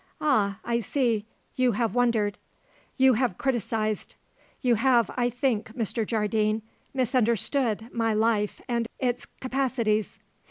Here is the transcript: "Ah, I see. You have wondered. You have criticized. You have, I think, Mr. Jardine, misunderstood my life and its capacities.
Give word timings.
"Ah, 0.19 0.57
I 0.65 0.79
see. 0.79 1.27
You 1.53 1.73
have 1.73 1.93
wondered. 1.93 2.39
You 2.97 3.13
have 3.13 3.37
criticized. 3.37 4.15
You 4.59 4.73
have, 4.73 5.11
I 5.15 5.29
think, 5.29 5.75
Mr. 5.77 6.07
Jardine, 6.07 6.63
misunderstood 6.91 7.87
my 7.93 8.11
life 8.11 8.59
and 8.67 8.87
its 8.99 9.27
capacities. 9.27 10.17